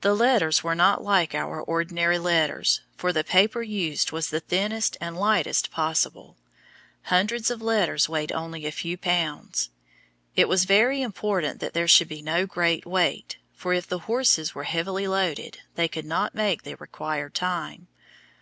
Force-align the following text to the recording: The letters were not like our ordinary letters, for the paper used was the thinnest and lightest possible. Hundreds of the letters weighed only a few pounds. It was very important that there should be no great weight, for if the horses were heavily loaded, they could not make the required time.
The 0.00 0.14
letters 0.14 0.64
were 0.64 0.74
not 0.74 1.02
like 1.04 1.34
our 1.34 1.60
ordinary 1.60 2.18
letters, 2.18 2.80
for 2.96 3.12
the 3.12 3.22
paper 3.22 3.60
used 3.60 4.10
was 4.10 4.30
the 4.30 4.40
thinnest 4.40 4.96
and 4.98 5.14
lightest 5.14 5.70
possible. 5.70 6.38
Hundreds 7.02 7.50
of 7.50 7.58
the 7.58 7.66
letters 7.66 8.08
weighed 8.08 8.32
only 8.32 8.64
a 8.64 8.72
few 8.72 8.96
pounds. 8.96 9.68
It 10.34 10.48
was 10.48 10.64
very 10.64 11.02
important 11.02 11.60
that 11.60 11.74
there 11.74 11.86
should 11.86 12.08
be 12.08 12.22
no 12.22 12.46
great 12.46 12.86
weight, 12.86 13.36
for 13.52 13.74
if 13.74 13.86
the 13.86 13.98
horses 14.08 14.54
were 14.54 14.64
heavily 14.64 15.06
loaded, 15.06 15.58
they 15.74 15.86
could 15.86 16.06
not 16.06 16.34
make 16.34 16.62
the 16.62 16.76
required 16.76 17.34
time. 17.34 17.88